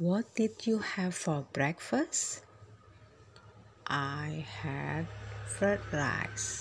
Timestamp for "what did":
0.00-0.66